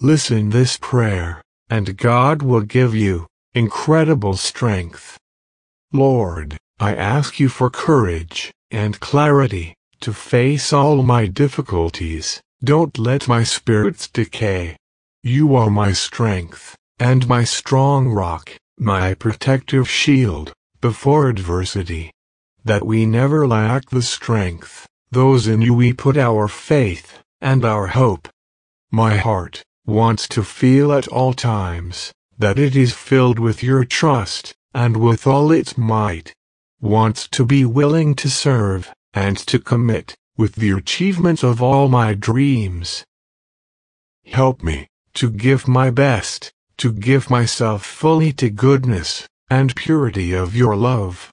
listen 0.00 0.50
this 0.50 0.76
prayer, 0.76 1.40
and 1.70 1.96
God 1.96 2.42
will 2.42 2.60
give 2.60 2.94
you 2.94 3.26
incredible 3.54 4.36
strength. 4.36 5.18
Lord, 5.92 6.58
I 6.78 6.94
ask 6.94 7.38
you 7.38 7.48
for 7.48 7.70
courage 7.70 8.52
and 8.70 9.00
clarity 9.00 9.74
to 10.00 10.12
face 10.12 10.72
all 10.72 11.02
my 11.02 11.26
difficulties. 11.26 12.42
Don't 12.62 12.98
let 12.98 13.28
my 13.28 13.44
spirits 13.44 14.08
decay. 14.08 14.76
You 15.22 15.54
are 15.54 15.70
my 15.70 15.92
strength 15.92 16.76
and 16.98 17.28
my 17.28 17.44
strong 17.44 18.08
rock, 18.08 18.50
my 18.78 19.14
protective 19.14 19.88
shield 19.88 20.52
before 20.80 21.28
adversity. 21.28 22.10
That 22.64 22.84
we 22.84 23.06
never 23.06 23.46
lack 23.46 23.90
the 23.90 24.02
strength, 24.02 24.86
those 25.10 25.46
in 25.46 25.62
you 25.62 25.72
we 25.72 25.92
put 25.92 26.16
our 26.16 26.48
faith 26.48 27.20
and 27.40 27.64
our 27.64 27.86
hope. 27.86 28.28
My 28.90 29.16
heart 29.16 29.62
wants 29.86 30.26
to 30.28 30.42
feel 30.42 30.92
at 30.92 31.06
all 31.08 31.32
times 31.32 32.12
that 32.38 32.58
it 32.58 32.74
is 32.74 32.92
filled 32.92 33.38
with 33.38 33.62
your 33.62 33.84
trust 33.84 34.54
and 34.72 34.96
with 34.96 35.26
all 35.26 35.52
its 35.52 35.76
might. 35.78 36.32
Wants 36.80 37.28
to 37.28 37.44
be 37.44 37.64
willing 37.64 38.14
to 38.16 38.28
serve 38.28 38.92
and 39.12 39.36
to 39.38 39.58
commit 39.58 40.14
with 40.36 40.56
the 40.56 40.70
achievement 40.70 41.42
of 41.42 41.62
all 41.62 41.88
my 41.88 42.14
dreams. 42.14 43.04
Help 44.26 44.62
me 44.62 44.88
to 45.14 45.30
give 45.30 45.68
my 45.68 45.90
best, 45.90 46.52
to 46.78 46.92
give 46.92 47.30
myself 47.30 47.84
fully 47.84 48.32
to 48.32 48.50
goodness 48.50 49.28
and 49.48 49.76
purity 49.76 50.32
of 50.32 50.56
your 50.56 50.74
love. 50.74 51.30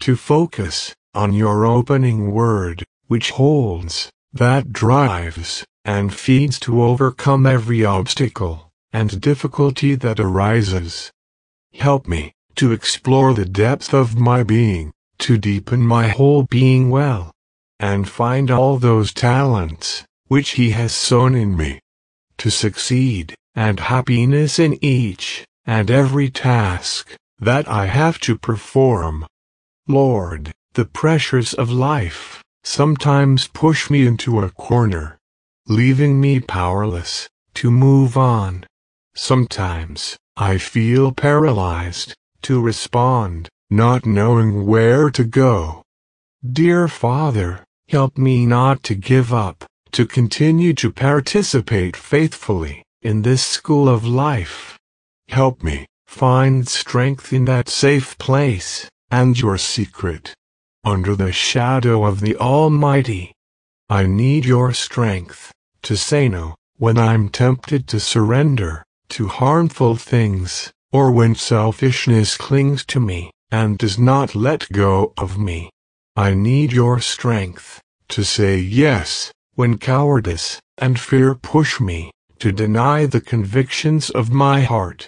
To 0.00 0.14
focus 0.14 0.94
on 1.14 1.32
your 1.32 1.64
opening 1.64 2.30
word, 2.30 2.84
which 3.08 3.30
holds, 3.30 4.10
that 4.32 4.72
drives, 4.72 5.64
and 5.86 6.12
feeds 6.12 6.58
to 6.58 6.82
overcome 6.82 7.46
every 7.46 7.84
obstacle 7.84 8.72
and 8.92 9.20
difficulty 9.20 9.94
that 9.94 10.18
arises. 10.18 11.12
Help 11.74 12.08
me 12.08 12.32
to 12.56 12.72
explore 12.72 13.32
the 13.32 13.44
depth 13.44 13.94
of 13.94 14.18
my 14.18 14.42
being, 14.42 14.92
to 15.18 15.38
deepen 15.38 15.80
my 15.86 16.08
whole 16.08 16.42
being 16.42 16.90
well, 16.90 17.30
and 17.78 18.08
find 18.08 18.50
all 18.50 18.78
those 18.78 19.14
talents 19.14 20.04
which 20.26 20.50
He 20.50 20.70
has 20.70 20.92
sown 20.92 21.36
in 21.36 21.56
me, 21.56 21.78
to 22.38 22.50
succeed 22.50 23.36
and 23.54 23.78
happiness 23.78 24.58
in 24.58 24.82
each 24.84 25.44
and 25.66 25.88
every 25.88 26.30
task 26.30 27.14
that 27.38 27.68
I 27.68 27.86
have 27.86 28.18
to 28.20 28.36
perform. 28.36 29.24
Lord, 29.86 30.52
the 30.72 30.84
pressures 30.84 31.54
of 31.54 31.70
life 31.70 32.42
sometimes 32.64 33.46
push 33.46 33.88
me 33.88 34.04
into 34.04 34.40
a 34.40 34.50
corner, 34.50 35.16
leaving 35.68 36.20
me 36.20 36.38
powerless 36.38 37.28
to 37.52 37.72
move 37.72 38.16
on. 38.16 38.64
Sometimes 39.16 40.16
I 40.36 40.58
feel 40.58 41.10
paralyzed 41.10 42.14
to 42.42 42.60
respond, 42.60 43.48
not 43.68 44.06
knowing 44.06 44.64
where 44.64 45.10
to 45.10 45.24
go. 45.24 45.82
Dear 46.48 46.86
Father, 46.86 47.64
help 47.88 48.16
me 48.16 48.46
not 48.46 48.84
to 48.84 48.94
give 48.94 49.34
up, 49.34 49.64
to 49.90 50.06
continue 50.06 50.72
to 50.74 50.92
participate 50.92 51.96
faithfully 51.96 52.84
in 53.02 53.22
this 53.22 53.44
school 53.44 53.88
of 53.88 54.06
life. 54.06 54.78
Help 55.28 55.64
me 55.64 55.86
find 56.06 56.68
strength 56.68 57.32
in 57.32 57.44
that 57.46 57.68
safe 57.68 58.16
place 58.18 58.88
and 59.10 59.40
your 59.40 59.58
secret 59.58 60.32
under 60.84 61.16
the 61.16 61.32
shadow 61.32 62.04
of 62.04 62.20
the 62.20 62.36
Almighty. 62.36 63.32
I 63.88 64.06
need 64.06 64.44
your 64.44 64.72
strength 64.72 65.52
to 65.86 65.96
say 65.96 66.28
no 66.28 66.52
when 66.78 66.98
I'm 66.98 67.28
tempted 67.28 67.86
to 67.88 68.00
surrender 68.00 68.82
to 69.10 69.28
harmful 69.28 69.94
things 69.94 70.72
or 70.90 71.12
when 71.12 71.36
selfishness 71.36 72.36
clings 72.36 72.84
to 72.86 72.98
me 72.98 73.30
and 73.52 73.78
does 73.78 73.96
not 73.96 74.34
let 74.34 74.72
go 74.72 75.12
of 75.16 75.38
me. 75.38 75.70
I 76.16 76.34
need 76.34 76.72
your 76.72 76.98
strength 76.98 77.80
to 78.08 78.24
say 78.24 78.58
yes 78.58 79.30
when 79.54 79.78
cowardice 79.78 80.58
and 80.76 80.98
fear 80.98 81.36
push 81.36 81.80
me 81.80 82.10
to 82.40 82.50
deny 82.50 83.06
the 83.06 83.20
convictions 83.20 84.10
of 84.10 84.32
my 84.32 84.62
heart. 84.62 85.06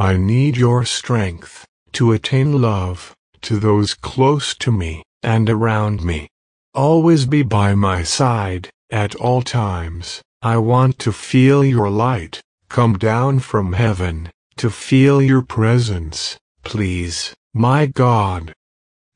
I 0.00 0.16
need 0.16 0.56
your 0.56 0.84
strength 0.84 1.64
to 1.92 2.10
attain 2.10 2.60
love 2.60 3.14
to 3.42 3.60
those 3.60 3.94
close 3.94 4.56
to 4.56 4.72
me 4.72 5.04
and 5.22 5.48
around 5.48 6.02
me. 6.02 6.26
Always 6.74 7.24
be 7.24 7.42
by 7.42 7.74
my 7.74 8.02
side 8.02 8.68
at 8.90 9.14
all 9.16 9.40
times. 9.42 10.20
I 10.42 10.58
want 10.58 10.98
to 11.00 11.12
feel 11.12 11.64
your 11.64 11.88
light 11.90 12.42
come 12.68 12.98
down 12.98 13.38
from 13.38 13.72
heaven, 13.72 14.30
to 14.58 14.68
feel 14.68 15.22
your 15.22 15.42
presence, 15.42 16.36
please, 16.64 17.34
my 17.54 17.86
God. 17.86 18.52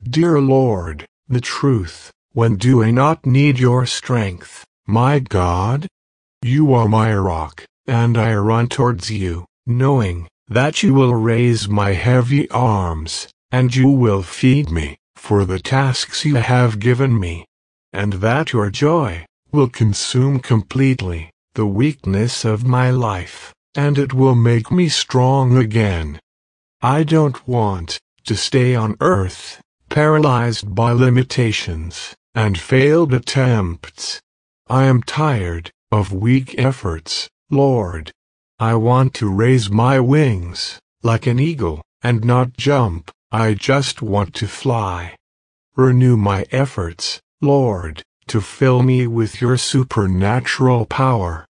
Dear 0.01 0.41
Lord, 0.41 1.05
the 1.27 1.39
truth, 1.39 2.11
when 2.31 2.55
do 2.55 2.83
I 2.83 2.89
not 2.89 3.25
need 3.25 3.59
your 3.59 3.85
strength, 3.85 4.65
my 4.87 5.19
God? 5.19 5.87
You 6.41 6.73
are 6.73 6.89
my 6.89 7.13
rock, 7.15 7.65
and 7.85 8.17
I 8.17 8.33
run 8.33 8.67
towards 8.67 9.11
you, 9.11 9.45
knowing 9.67 10.27
that 10.47 10.81
you 10.81 10.93
will 10.95 11.13
raise 11.13 11.69
my 11.69 11.91
heavy 11.93 12.49
arms, 12.49 13.27
and 13.51 13.73
you 13.75 13.89
will 13.89 14.23
feed 14.23 14.71
me 14.71 14.97
for 15.23 15.45
the 15.45 15.57
tasks 15.57 16.25
you 16.25 16.35
have 16.35 16.79
given 16.79 17.17
me, 17.17 17.45
and 17.93 18.11
that 18.25 18.51
your 18.51 18.69
joy 18.69 19.25
will 19.53 19.69
consume 19.69 20.37
completely 20.37 21.29
the 21.55 21.65
weakness 21.65 22.43
of 22.43 22.67
my 22.67 22.89
life, 22.89 23.53
and 23.73 23.97
it 23.97 24.13
will 24.13 24.35
make 24.35 24.69
me 24.69 24.89
strong 24.89 25.55
again. 25.55 26.19
I 26.81 27.03
don't 27.03 27.47
want 27.47 27.99
to 28.25 28.35
stay 28.35 28.75
on 28.75 28.97
earth, 28.99 29.61
paralyzed 29.89 30.75
by 30.75 30.91
limitations 30.91 32.13
and 32.35 32.59
failed 32.59 33.13
attempts. 33.13 34.19
I 34.67 34.83
am 34.83 35.01
tired 35.03 35.71
of 35.89 36.11
weak 36.11 36.59
efforts, 36.59 37.29
Lord. 37.49 38.11
I 38.59 38.75
want 38.75 39.13
to 39.15 39.33
raise 39.33 39.69
my 39.69 40.01
wings, 40.01 40.79
like 41.01 41.27
an 41.27 41.39
eagle, 41.39 41.81
and 42.01 42.25
not 42.25 42.57
jump, 42.57 43.09
I 43.35 43.55
just 43.55 44.03
want 44.03 44.35
to 44.35 44.47
fly. 44.47 45.15
Renew 45.75 46.15
my 46.17 46.45
efforts, 46.51 47.19
Lord, 47.41 48.03
to 48.27 48.39
fill 48.39 48.83
me 48.83 49.07
with 49.07 49.41
your 49.41 49.57
supernatural 49.57 50.85
power, 50.85 51.47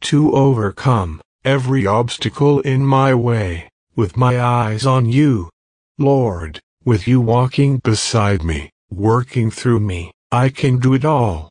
to 0.00 0.32
overcome 0.34 1.20
every 1.44 1.86
obstacle 1.86 2.60
in 2.60 2.86
my 2.86 3.12
way, 3.12 3.68
with 3.94 4.16
my 4.16 4.40
eyes 4.40 4.86
on 4.86 5.04
you. 5.04 5.50
Lord, 5.98 6.58
with 6.86 7.06
you 7.06 7.20
walking 7.20 7.80
beside 7.84 8.42
me, 8.42 8.70
working 8.90 9.50
through 9.50 9.80
me, 9.80 10.12
I 10.32 10.48
can 10.48 10.78
do 10.78 10.94
it 10.94 11.04
all. 11.04 11.50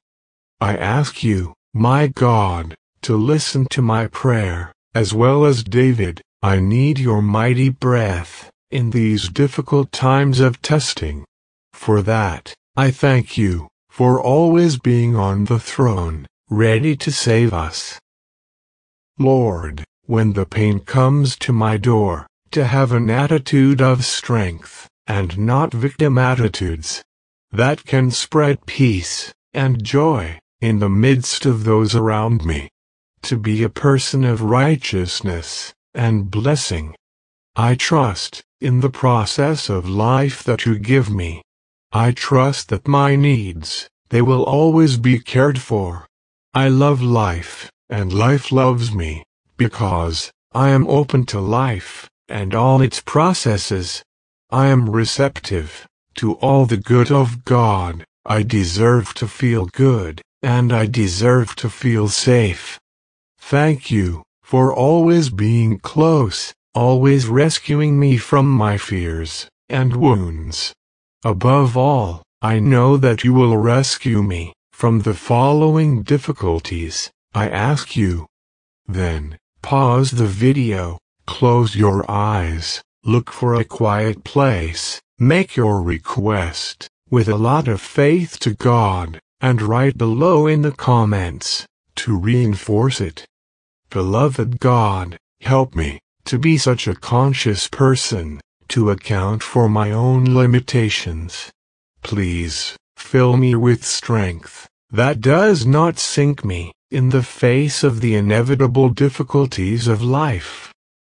I 0.59 0.75
ask 0.75 1.23
you, 1.23 1.53
my 1.75 2.07
God, 2.07 2.73
to 3.03 3.15
listen 3.15 3.67
to 3.67 3.83
my 3.83 4.07
prayer, 4.07 4.71
as 4.95 5.13
well 5.13 5.45
as 5.45 5.63
David, 5.63 6.23
I 6.41 6.59
need 6.59 6.97
your 6.97 7.21
mighty 7.21 7.69
breath 7.69 8.49
in 8.75 8.89
these 8.89 9.29
difficult 9.29 9.89
times 9.93 10.41
of 10.41 10.61
testing. 10.61 11.23
For 11.71 12.01
that, 12.01 12.53
I 12.75 12.91
thank 12.91 13.37
you, 13.37 13.69
for 13.89 14.21
always 14.21 14.77
being 14.77 15.15
on 15.15 15.45
the 15.45 15.59
throne, 15.59 16.27
ready 16.49 16.97
to 16.97 17.09
save 17.09 17.53
us. 17.53 18.01
Lord, 19.17 19.85
when 20.07 20.33
the 20.33 20.45
pain 20.45 20.81
comes 20.81 21.37
to 21.37 21.53
my 21.53 21.77
door, 21.77 22.27
to 22.51 22.65
have 22.65 22.91
an 22.91 23.09
attitude 23.09 23.81
of 23.81 24.03
strength, 24.03 24.89
and 25.07 25.37
not 25.37 25.73
victim 25.73 26.17
attitudes, 26.17 27.01
that 27.53 27.85
can 27.85 28.11
spread 28.11 28.65
peace 28.65 29.33
and 29.53 29.85
joy 29.85 30.37
in 30.59 30.79
the 30.79 30.89
midst 30.89 31.45
of 31.45 31.63
those 31.63 31.95
around 31.95 32.43
me. 32.43 32.67
To 33.21 33.37
be 33.37 33.63
a 33.63 33.69
person 33.69 34.25
of 34.25 34.41
righteousness 34.41 35.73
and 35.93 36.29
blessing. 36.29 36.93
I 37.55 37.75
trust 37.75 38.43
in 38.59 38.79
the 38.79 38.89
process 38.89 39.69
of 39.69 39.87
life 39.87 40.43
that 40.43 40.65
you 40.65 40.77
give 40.77 41.09
me. 41.09 41.41
I 41.91 42.11
trust 42.11 42.69
that 42.69 42.87
my 42.87 43.15
needs, 43.15 43.87
they 44.09 44.21
will 44.21 44.43
always 44.43 44.97
be 44.97 45.19
cared 45.19 45.59
for. 45.59 46.07
I 46.53 46.67
love 46.67 47.01
life, 47.01 47.69
and 47.89 48.13
life 48.13 48.51
loves 48.51 48.93
me, 48.93 49.23
because 49.57 50.31
I 50.53 50.69
am 50.69 50.87
open 50.87 51.25
to 51.27 51.39
life 51.39 52.09
and 52.27 52.55
all 52.55 52.81
its 52.81 53.01
processes. 53.01 54.03
I 54.49 54.67
am 54.67 54.89
receptive 54.89 55.85
to 56.15 56.33
all 56.35 56.65
the 56.65 56.77
good 56.77 57.11
of 57.11 57.45
God. 57.45 58.05
I 58.25 58.41
deserve 58.43 59.13
to 59.15 59.27
feel 59.27 59.65
good 59.67 60.21
and 60.41 60.71
I 60.71 60.85
deserve 60.85 61.55
to 61.55 61.69
feel 61.69 62.07
safe. 62.07 62.79
Thank 63.39 63.89
you 63.89 64.21
for 64.43 64.71
always 64.71 65.29
being 65.29 65.79
close, 65.79 66.53
always 66.75 67.27
rescuing 67.27 67.99
me 67.99 68.17
from 68.17 68.47
my 68.47 68.77
fears 68.77 69.47
and 69.69 69.95
wounds. 69.95 70.73
Above 71.23 71.75
all, 71.75 72.21
I 72.41 72.59
know 72.59 72.97
that 72.97 73.23
you 73.23 73.33
will 73.33 73.57
rescue 73.57 74.21
me 74.21 74.53
from 74.71 74.99
the 74.99 75.15
following 75.15 76.03
difficulties. 76.03 77.09
I 77.33 77.49
ask 77.49 77.95
you. 77.95 78.27
Then, 78.87 79.39
Pause 79.65 80.11
the 80.11 80.27
video, 80.27 80.99
close 81.25 81.75
your 81.75 82.05
eyes, 82.07 82.83
look 83.03 83.31
for 83.31 83.55
a 83.55 83.63
quiet 83.65 84.23
place, 84.23 85.01
make 85.17 85.55
your 85.55 85.81
request, 85.81 86.87
with 87.09 87.27
a 87.27 87.35
lot 87.35 87.67
of 87.67 87.81
faith 87.81 88.37
to 88.41 88.53
God, 88.53 89.19
and 89.41 89.63
write 89.63 89.97
below 89.97 90.45
in 90.45 90.61
the 90.61 90.71
comments, 90.71 91.65
to 91.95 92.15
reinforce 92.15 93.01
it. 93.01 93.25
Beloved 93.89 94.59
God, 94.59 95.17
help 95.41 95.73
me, 95.73 95.97
to 96.25 96.39
be 96.39 96.57
such 96.57 96.87
a 96.87 96.95
conscious 96.95 97.67
person, 97.67 98.41
to 98.67 98.89
account 98.89 99.43
for 99.43 99.69
my 99.69 99.91
own 99.91 100.25
limitations. 100.25 101.51
Please, 102.01 102.75
fill 102.97 103.37
me 103.37 103.55
with 103.55 103.85
strength, 103.85 104.67
that 104.89 105.21
does 105.21 105.65
not 105.65 105.99
sink 105.99 106.43
me, 106.43 106.71
in 106.91 107.09
the 107.09 107.23
face 107.23 107.83
of 107.83 108.01
the 108.01 108.15
inevitable 108.15 108.89
difficulties 108.89 109.87
of 109.87 110.01
life. 110.01 110.71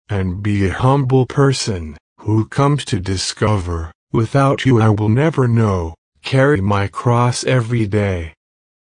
And 0.10 0.44
be 0.44 0.68
a 0.68 0.74
humble 0.74 1.26
person, 1.26 1.98
who 2.20 2.46
comes 2.46 2.86
to 2.86 3.00
discover, 3.00 3.92
without 4.12 4.66
you 4.66 4.82
I 4.82 4.90
will 4.90 5.10
never 5.10 5.48
know, 5.48 5.96
carry 6.22 6.62
my 6.62 6.88
cross 6.88 7.44
every 7.44 7.86
day. 7.88 8.34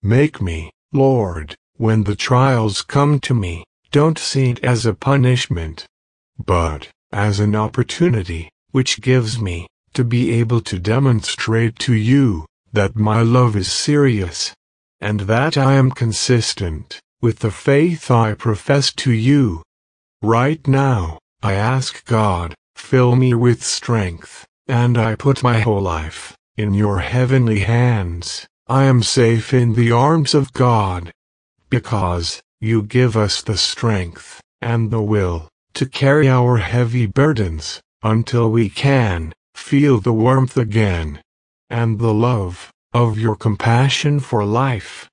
Make 0.02 0.42
me, 0.42 0.72
Lord, 0.92 1.56
when 1.76 2.04
the 2.04 2.16
trials 2.16 2.82
come 2.82 3.20
to 3.22 3.34
me, 3.34 3.64
don't 3.92 4.18
see 4.18 4.52
it 4.52 4.64
as 4.64 4.86
a 4.86 4.94
punishment, 4.94 5.86
but 6.46 6.90
as 7.12 7.40
an 7.40 7.56
opportunity, 7.56 8.50
which 8.72 9.02
gives 9.02 9.40
me, 9.40 9.68
to 9.94 10.04
be 10.04 10.32
able 10.32 10.62
to 10.62 10.80
demonstrate 10.80 11.78
to 11.80 11.94
you, 11.94 12.46
that 12.72 12.96
my 12.96 13.22
love 13.22 13.56
is 13.56 13.72
serious, 13.72 14.54
and 15.02 15.22
that 15.22 15.58
I 15.58 15.74
am 15.74 15.92
consistent 15.92 17.00
with 17.22 17.40
the 17.40 17.52
faith 17.52 18.12
I 18.12 18.34
profess 18.34 18.94
to 18.94 19.12
you. 19.12 19.64
Right 20.22 20.66
now, 20.68 21.20
I 21.42 21.54
ask 21.54 22.06
God, 22.06 22.54
fill 22.76 23.16
me 23.16 23.34
with 23.34 23.64
strength, 23.64 24.46
and 24.68 24.98
I 24.98 25.16
put 25.16 25.44
my 25.44 25.60
whole 25.60 25.82
life 25.82 26.36
in 26.56 26.74
your 26.74 27.00
heavenly 27.00 27.60
hands. 27.60 28.48
I 28.68 28.84
am 28.84 29.02
safe 29.02 29.54
in 29.54 29.74
the 29.74 29.92
arms 29.92 30.34
of 30.36 30.54
God, 30.54 31.12
because 31.70 32.42
you 32.62 32.84
give 32.84 33.18
us 33.18 33.42
the 33.42 33.58
strength 33.58 34.42
and 34.62 34.92
the 34.92 35.02
will 35.02 35.50
to 35.80 35.86
carry 35.86 36.28
our 36.28 36.58
heavy 36.58 37.06
burdens 37.06 37.82
until 38.04 38.52
we 38.52 38.70
can 38.70 39.34
feel 39.56 39.98
the 40.02 40.12
warmth 40.12 40.58
again 40.58 41.22
and 41.70 42.00
the 42.00 42.14
love 42.14 42.70
of 42.92 43.18
your 43.18 43.34
compassion 43.34 44.20
for 44.20 44.44
life. 44.44 45.08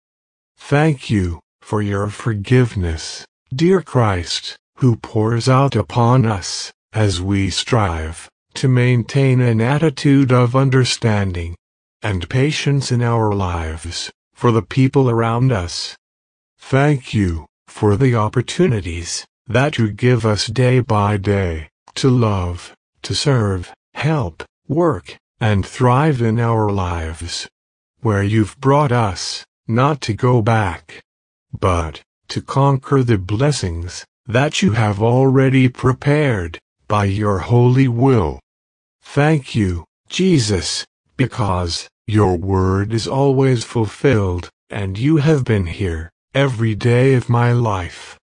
Thank 0.59 1.09
you 1.09 1.39
for 1.61 1.81
your 1.81 2.09
forgiveness, 2.09 3.25
dear 3.55 3.81
Christ, 3.81 4.57
who 4.79 4.97
pours 4.97 5.49
out 5.49 5.77
upon 5.77 6.27
us 6.27 6.73
as 6.93 7.23
we 7.23 7.49
strive 7.49 8.29
to 8.55 8.67
maintain 8.67 9.41
an 9.41 9.61
attitude 9.61 10.33
of 10.33 10.57
understanding 10.57 11.55
and 12.03 12.29
patience 12.29 12.91
in 12.91 13.03
our 13.03 13.33
lives 13.33 14.11
for 14.35 14.51
the 14.51 14.63
people 14.63 15.09
around 15.09 15.53
us. 15.53 15.97
Thank 16.59 17.15
you 17.15 17.47
for 17.69 17.97
the 17.97 18.17
opportunities 18.17 19.25
that 19.47 19.79
you 19.79 19.91
give 19.91 20.25
us 20.27 20.47
day 20.47 20.81
by 20.81 21.17
day 21.17 21.69
to 21.95 22.11
love, 22.11 22.75
to 23.03 23.15
serve, 23.15 23.73
help, 23.95 24.45
work, 24.69 25.17
and 25.41 25.65
thrive 25.65 26.21
in 26.21 26.39
our 26.39 26.71
lives 26.71 27.49
where 28.07 28.23
you've 28.23 28.57
brought 28.61 28.93
us, 28.93 29.45
not 29.67 30.01
to 30.01 30.15
go 30.15 30.41
back, 30.41 31.03
but 31.59 32.03
to 32.29 32.41
conquer 32.41 33.03
the 33.03 33.19
blessings 33.19 34.05
that 34.27 34.63
you 34.63 34.73
have 34.73 35.03
already 35.03 35.69
prepared 35.69 36.57
by 36.87 37.05
your 37.05 37.39
holy 37.39 37.89
will. 37.89 38.39
Thank 39.03 39.57
you, 39.57 39.85
Jesus, 40.09 40.85
because 41.17 41.89
your 42.07 42.37
word 42.37 42.93
is 42.93 43.09
always 43.09 43.65
fulfilled, 43.65 44.51
and 44.71 44.97
you 44.97 45.17
have 45.17 45.45
been 45.45 45.67
here 45.67 46.11
every 46.33 46.77
day 46.77 47.15
of 47.15 47.29
my 47.29 47.51
life. 47.51 48.17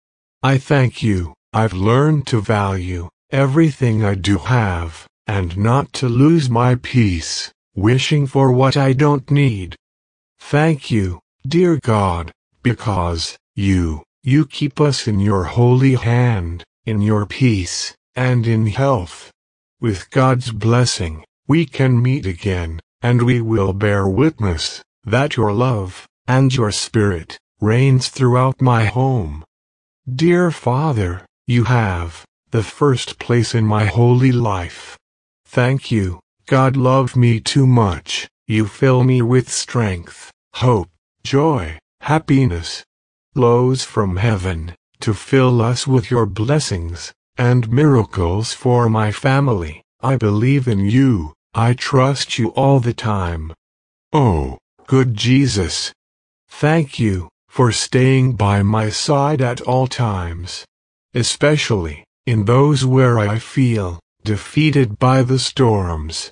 I 0.45 0.59
thank 0.59 1.05
you, 1.05 1.35
I've 1.53 1.73
learned 1.73 2.27
to 2.29 2.41
value 2.41 3.09
everything 3.31 4.05
I 4.05 4.17
do 4.17 4.39
have, 4.39 5.07
and 5.27 5.57
not 5.57 5.93
to 5.95 6.09
lose 6.09 6.51
my 6.51 6.75
peace 6.75 7.53
wishing 7.77 8.27
for 8.27 8.53
what 8.53 8.77
I 8.77 8.93
don't 8.93 9.31
need. 9.31 9.77
Thank 10.41 10.91
you, 10.91 11.21
dear 11.47 11.79
God, 11.81 12.33
because 12.63 13.39
you, 13.55 14.03
you 14.25 14.45
keep 14.45 14.81
us 14.81 15.07
in 15.07 15.21
your 15.21 15.45
holy 15.45 15.95
hand, 15.95 16.65
in 16.85 17.01
your 17.01 17.25
peace, 17.25 17.95
and 18.17 18.47
in 18.47 18.67
health. 18.67 19.31
With 19.81 20.11
God's 20.11 20.51
blessing, 20.51 21.25
we 21.47 21.67
can 21.67 22.03
meet 22.03 22.27
again, 22.27 22.81
and 23.01 23.23
we 23.23 23.41
will 23.41 23.73
bear 23.73 24.09
witness 24.09 24.83
that 25.05 25.37
your 25.37 25.53
love 25.53 26.07
and 26.27 26.55
your 26.55 26.73
spirit 26.73 27.39
reigns 27.61 28.09
throughout 28.09 28.61
my 28.61 28.85
home. 28.87 29.45
Dear 30.11 30.51
Father, 30.51 31.25
you 31.47 31.65
have 31.65 32.25
the 32.51 32.65
first 32.65 33.21
place 33.21 33.55
in 33.55 33.65
my 33.65 33.85
holy 33.85 34.33
life. 34.33 34.99
Thank 35.47 35.93
you 35.93 36.19
God 36.47 36.77
loved 36.77 37.15
me 37.15 37.39
too 37.39 37.67
much. 37.67 38.29
You 38.49 38.67
fill 38.67 39.05
me 39.05 39.23
with 39.23 39.49
strength, 39.49 40.33
hope, 40.55 40.91
joy, 41.23 41.79
happiness. 42.01 42.85
Flows 43.33 43.85
from 43.85 44.17
heaven 44.17 44.75
to 45.01 45.15
fill 45.15 45.63
us 45.63 45.87
with 45.87 46.11
your 46.11 46.27
blessings 46.27 47.13
and 47.37 47.71
miracles 47.71 48.53
for 48.53 48.89
my 48.89 49.13
family. 49.13 49.83
I 50.01 50.17
believe 50.17 50.67
in 50.67 50.81
you. 50.81 51.33
I 51.55 51.75
trust 51.75 52.39
you 52.39 52.49
all 52.51 52.81
the 52.81 52.93
time. 52.93 53.55
Oh, 54.13 54.59
good 54.87 55.15
Jesus. 55.15 55.93
Thank 56.49 56.99
you 56.99 57.29
for 57.53 57.71
staying 57.71 58.33
by 58.33 58.63
my 58.63 58.89
side 58.89 59.43
at 59.43 59.61
all 59.61 59.87
times, 59.87 60.65
especially 61.13 62.03
in 62.25 62.47
those 62.47 62.83
where 62.83 63.19
I 63.19 63.39
feel 63.39 64.01
defeated 64.25 64.99
by 64.99 65.21
the 65.21 65.39
storms 65.39 66.31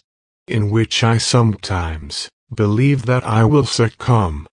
in 0.48 0.70
which 0.70 1.04
I 1.04 1.18
sometimes 1.18 2.30
believe 2.54 3.04
that 3.04 3.22
I 3.22 3.44
will 3.44 3.66
succumb. 3.66 4.46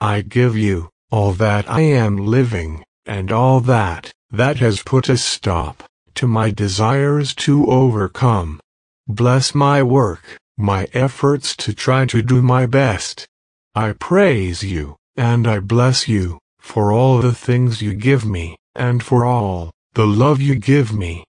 I 0.00 0.20
give 0.20 0.56
you 0.56 0.88
all 1.10 1.32
that 1.32 1.68
I 1.68 1.80
am 1.80 2.16
living, 2.16 2.84
and 3.04 3.32
all 3.32 3.58
that 3.62 4.12
that 4.30 4.58
has 4.58 4.84
put 4.84 5.08
a 5.08 5.16
stop 5.16 5.82
to 6.14 6.28
my 6.28 6.52
desires 6.52 7.34
to 7.46 7.66
overcome. 7.66 8.60
Bless 9.08 9.52
my 9.52 9.82
work, 9.82 10.38
my 10.56 10.86
efforts 10.92 11.56
to 11.56 11.74
try 11.74 12.06
to 12.06 12.22
do 12.22 12.40
my 12.40 12.66
best. 12.66 13.26
I 13.74 13.94
praise 13.94 14.62
you, 14.62 14.94
and 15.16 15.46
I 15.46 15.60
bless 15.60 16.08
you, 16.08 16.38
for 16.58 16.92
all 16.92 17.20
the 17.20 17.34
things 17.34 17.82
you 17.82 17.94
give 17.94 18.24
me, 18.24 18.56
and 18.74 19.02
for 19.02 19.24
all 19.24 19.70
the 19.94 20.06
love 20.06 20.40
you 20.40 20.56
give 20.56 20.92
me. 20.92 21.24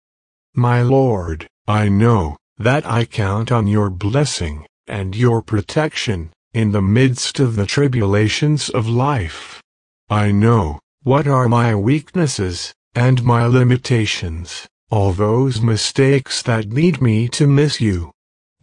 My 0.55 0.81
Lord, 0.81 1.47
I 1.67 1.89
know 1.89 2.37
that 2.57 2.85
I 2.85 3.05
count 3.05 3.51
on 3.51 3.67
your 3.67 3.89
blessing 3.89 4.65
and 4.87 5.15
your 5.15 5.41
protection 5.41 6.31
in 6.53 6.71
the 6.71 6.81
midst 6.81 7.39
of 7.39 7.55
the 7.55 7.65
tribulations 7.65 8.69
of 8.69 8.87
life. 8.87 9.61
I 10.09 10.31
know 10.31 10.79
what 11.03 11.27
are 11.27 11.49
my 11.49 11.75
weaknesses 11.75 12.73
and 12.95 13.23
my 13.23 13.45
limitations, 13.45 14.67
all 14.89 15.11
those 15.11 15.61
mistakes 15.61 16.41
that 16.43 16.69
lead 16.69 17.01
me 17.01 17.27
to 17.29 17.45
miss 17.45 17.81
you. 17.81 18.11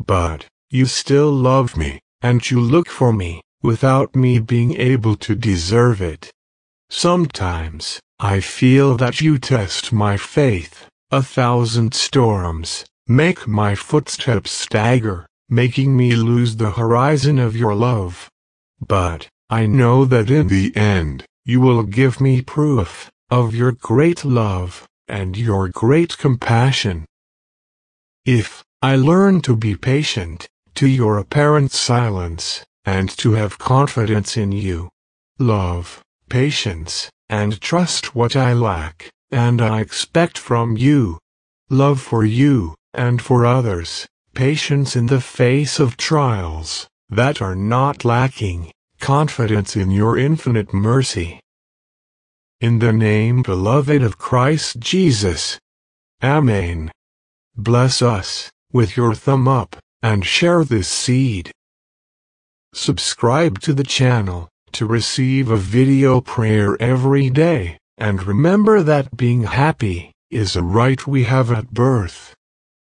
But 0.05 0.47
you 0.71 0.87
still 0.87 1.31
love 1.31 1.77
me, 1.77 2.01
and 2.23 2.51
you 2.51 2.61
look 2.61 2.89
for 2.89 3.13
me 3.13 3.43
without 3.63 4.15
me 4.15 4.39
being 4.39 4.77
able 4.77 5.17
to 5.17 5.35
deserve 5.35 6.03
it. 6.03 6.31
Sometimes 6.91 8.01
I 8.19 8.41
feel 8.41 8.97
that 8.97 9.21
you 9.21 9.39
test 9.39 9.93
my 9.93 10.17
faith, 10.17 10.87
a 11.11 11.23
thousand 11.23 11.95
storms 11.95 12.85
Make 13.09 13.49
my 13.49 13.75
footsteps 13.75 14.53
stagger, 14.53 15.27
making 15.49 15.97
me 15.97 16.15
lose 16.15 16.55
the 16.55 16.71
horizon 16.71 17.41
of 17.41 17.57
your 17.57 17.75
love. 17.75 18.31
But, 18.81 19.29
I 19.51 19.67
know 19.67 20.05
that 20.05 20.31
in 20.31 20.47
the 20.47 20.75
end, 20.77 21.25
you 21.45 21.61
will 21.61 21.83
give 21.83 22.21
me 22.21 22.43
proof 22.43 23.11
of 23.29 23.57
your 23.57 23.73
great 23.73 24.25
love 24.25 24.87
and 25.09 25.37
your 25.37 25.69
great 25.69 26.17
compassion. 26.17 27.05
If 28.25 28.63
I 28.81 28.95
learn 28.95 29.41
to 29.43 29.57
be 29.57 29.75
patient 29.75 30.49
to 30.77 30.87
your 30.87 31.19
apparent 31.19 31.73
silence 31.73 32.65
and 32.85 33.09
to 33.19 33.33
have 33.33 33.59
confidence 33.59 34.37
in 34.37 34.53
you, 34.53 34.89
love, 35.39 36.03
patience, 36.29 37.11
and 37.29 37.61
trust 37.61 38.15
what 38.15 38.37
I 38.37 38.53
lack 38.53 39.11
and 39.31 39.63
I 39.63 39.81
expect 39.81 40.37
from 40.37 40.77
you, 40.77 41.19
love 41.71 42.01
for 42.01 42.25
you, 42.25 42.75
and 42.93 43.21
for 43.23 43.47
others, 43.47 44.07
patience 44.35 44.95
in 44.95 45.07
the 45.07 45.21
face 45.21 45.81
of 45.81 45.97
trials 45.97 46.87
that 47.09 47.41
are 47.41 47.57
not 47.57 48.05
lacking, 48.05 48.71
confidence 49.01 49.75
in 49.77 49.91
your 49.91 50.19
infinite 50.19 50.73
mercy. 50.75 51.41
in 52.61 52.79
the 52.79 52.93
name 52.93 53.43
beloved 53.43 54.03
of 54.03 54.19
Christ 54.19 54.79
Jesus. 54.79 55.59
Amen. 56.23 56.93
Bless 57.57 58.01
us 58.01 58.53
with 58.73 58.97
your 58.97 59.15
thumb 59.15 59.49
up 59.49 59.77
and 60.01 60.25
share 60.25 60.63
this 60.65 60.87
seed. 60.89 61.51
Subscribe 62.75 63.61
to 63.61 63.75
the 63.75 63.85
channel 63.85 64.49
to 64.73 64.87
receive 64.87 65.51
a 65.51 65.57
video 65.59 66.23
prayer 66.23 66.81
every 66.81 67.29
day, 67.29 67.77
and 67.99 68.27
remember 68.27 68.83
that 68.83 69.15
being 69.15 69.43
happy 69.43 70.11
is 70.31 70.57
a 70.57 70.63
right 70.63 71.07
we 71.07 71.25
have 71.25 71.53
at 71.53 71.71
birth. 71.71 72.35